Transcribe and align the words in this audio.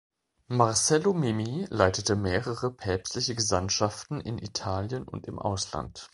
Marcello 0.49 1.13
Mimmi 1.13 1.67
leitete 1.69 2.15
mehrere 2.15 2.71
Päpstliche 2.71 3.35
Gesandtschaften 3.35 4.19
in 4.19 4.39
Italien 4.39 5.03
und 5.07 5.27
im 5.27 5.37
Ausland. 5.37 6.09